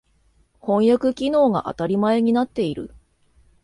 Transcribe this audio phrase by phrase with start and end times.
[0.59, 2.95] 翻訳機能が当たり前になっている。